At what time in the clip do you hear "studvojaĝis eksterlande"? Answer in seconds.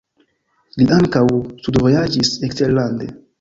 1.67-3.13